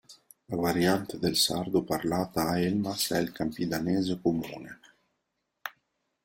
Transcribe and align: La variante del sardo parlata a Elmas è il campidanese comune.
La 0.51 0.55
variante 0.59 1.19
del 1.25 1.35
sardo 1.35 1.83
parlata 1.83 2.47
a 2.47 2.59
Elmas 2.59 3.11
è 3.11 3.19
il 3.19 3.31
campidanese 3.31 4.19
comune. 4.19 4.79